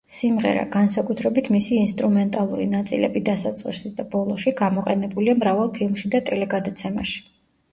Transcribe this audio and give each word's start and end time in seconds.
სიმღერა, 0.17 0.61
განსაკუთრებით 0.75 1.49
მისი 1.55 1.77
ინსტრუმენტალური 1.81 2.65
ნაწილები 2.71 3.23
დასაწყისში 3.29 3.91
და 4.01 4.07
ბოლოში, 4.15 4.55
გამოყენებულია 4.63 5.37
მრავალ 5.45 5.71
ფილმში 5.77 6.13
და 6.17 6.25
ტელეგადაცემაში. 6.33 7.23